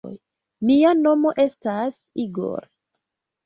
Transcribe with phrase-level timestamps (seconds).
[0.69, 2.69] Mia nomo estas Igor.